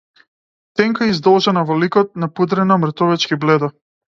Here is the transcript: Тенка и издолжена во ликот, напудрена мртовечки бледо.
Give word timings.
Тенка 0.79 1.09
и 1.09 1.13
издолжена 1.15 1.63
во 1.71 1.77
ликот, 1.83 2.11
напудрена 2.25 2.81
мртовечки 2.87 3.43
бледо. 3.45 3.71